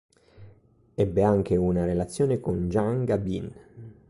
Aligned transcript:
Ebbe 0.95 1.21
anche 1.21 1.55
una 1.57 1.85
relazione 1.85 2.39
con 2.39 2.69
Jean 2.69 3.05
Gabin 3.05 3.53